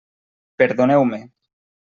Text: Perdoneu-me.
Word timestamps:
Perdoneu-me. 0.57 1.21